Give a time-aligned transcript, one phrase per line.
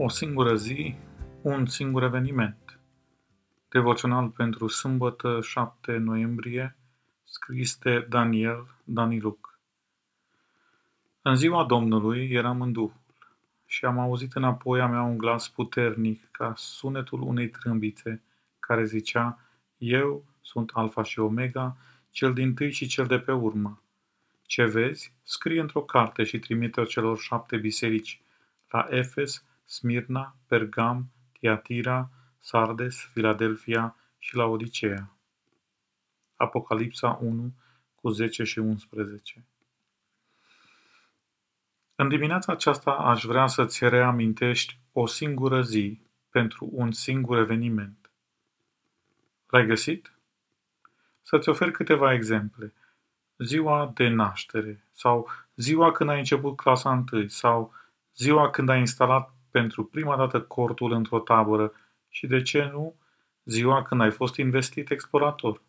[0.00, 0.94] O singură zi,
[1.42, 2.78] un singur eveniment.
[3.68, 6.76] Devoțional pentru sâmbătă 7 noiembrie,
[7.24, 9.58] scris de Daniel Daniluc.
[11.22, 13.00] În ziua Domnului eram în Duhul
[13.66, 18.22] și am auzit înapoi a mea un glas puternic ca sunetul unei trâmbițe
[18.58, 19.38] care zicea,
[19.78, 21.76] Eu sunt Alfa și Omega,
[22.10, 23.82] cel din tâi și cel de pe urmă.
[24.46, 28.20] Ce vezi, scrie într-o carte și trimite-o celor șapte biserici,
[28.70, 35.10] la Efes, Smirna, Pergam, Tiatira, Sardes, Filadelfia și Laodicea.
[36.36, 37.52] Apocalipsa 1
[37.94, 39.44] cu 10 și 11
[41.94, 48.10] În dimineața aceasta aș vrea să-ți reamintești o singură zi pentru un singur eveniment.
[49.46, 50.12] L-ai găsit?
[51.22, 52.72] Să-ți ofer câteva exemple.
[53.38, 57.74] Ziua de naștere sau ziua când ai început clasa 1 sau
[58.14, 61.72] ziua când ai instalat pentru prima dată cortul într-o tabără
[62.08, 62.94] și, de ce nu,
[63.44, 65.62] ziua când ai fost investit explorator.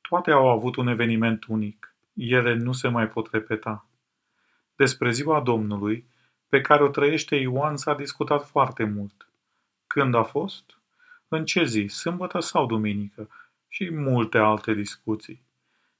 [0.00, 1.94] Toate au avut un eveniment unic.
[2.14, 3.86] Ele nu se mai pot repeta.
[4.76, 6.06] Despre ziua Domnului,
[6.48, 9.28] pe care o trăiește Ioan, s-a discutat foarte mult.
[9.86, 10.78] Când a fost?
[11.28, 11.86] În ce zi?
[11.86, 13.28] Sâmbătă sau duminică?
[13.68, 15.42] Și multe alte discuții.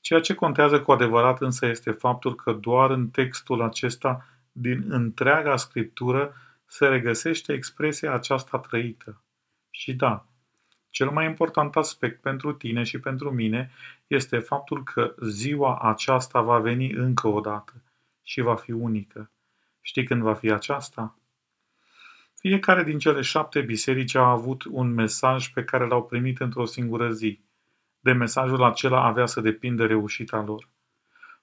[0.00, 5.56] Ceea ce contează cu adevărat însă este faptul că doar în textul acesta din întreaga
[5.56, 6.34] scriptură
[6.72, 9.22] se regăsește expresia aceasta trăită.
[9.70, 10.26] Și da,
[10.90, 13.70] cel mai important aspect pentru tine și pentru mine
[14.06, 17.72] este faptul că ziua aceasta va veni încă o dată
[18.22, 19.30] și va fi unică.
[19.80, 21.18] Știi când va fi aceasta?
[22.34, 27.10] Fiecare din cele șapte biserici a avut un mesaj pe care l-au primit într-o singură
[27.10, 27.40] zi.
[28.00, 30.68] De mesajul acela avea să depindă reușita lor.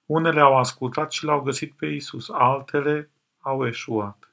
[0.06, 4.29] Unele au ascultat și l-au găsit pe Isus, altele au eșuat.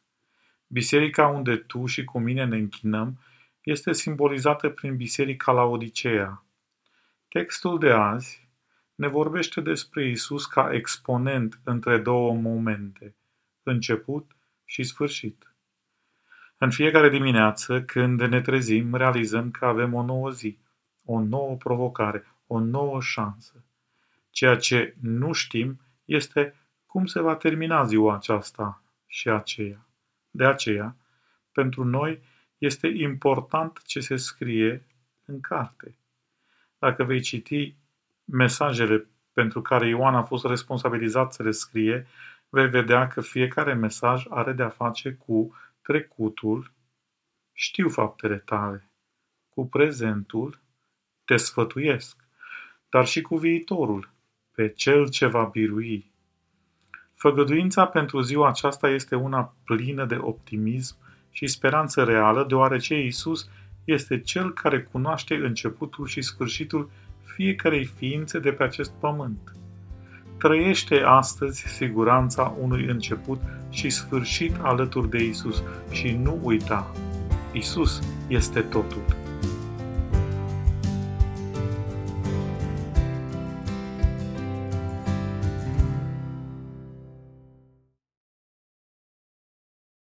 [0.68, 3.20] Biserica unde tu și cu mine ne închinăm
[3.62, 6.44] este simbolizată prin Biserica la Odiceea.
[7.28, 8.50] Textul de azi
[8.96, 13.16] ne vorbește despre Isus ca exponent între două momente,
[13.64, 14.36] început
[14.66, 15.56] și sfârșit.
[16.58, 20.58] În fiecare dimineață, când ne trezim, realizăm că avem o nouă zi,
[21.06, 23.64] o nouă provocare, o nouă șansă.
[24.30, 26.56] Ceea ce nu știm este
[26.86, 29.87] cum se va termina ziua aceasta și aceea.
[30.38, 30.96] De aceea,
[31.52, 32.22] pentru noi
[32.58, 34.86] este important ce se scrie
[35.26, 35.98] în carte.
[36.80, 37.76] Dacă vei citi
[38.26, 42.08] mesajele pentru care Ioan a fost responsabilizat să le scrie,
[42.50, 46.72] vei vedea că fiecare mesaj are de-a face cu trecutul,
[47.54, 48.92] știu faptele tale,
[49.50, 50.60] cu prezentul,
[51.26, 52.18] te sfătuiesc,
[52.90, 54.10] dar și cu viitorul,
[54.52, 56.12] pe cel ce va birui.
[57.18, 60.96] Făgăduința pentru ziua aceasta este una plină de optimism
[61.32, 63.50] și speranță reală, deoarece Isus
[63.84, 66.90] este Cel care cunoaște începutul și sfârșitul
[67.24, 69.56] fiecarei ființe de pe acest pământ.
[70.38, 76.92] Trăiește astăzi siguranța unui început și sfârșit alături de Isus și nu uita,
[77.52, 79.27] Isus este totul.